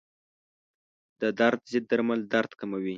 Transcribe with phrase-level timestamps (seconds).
[1.21, 2.89] د درد ضد درمل درد کموي.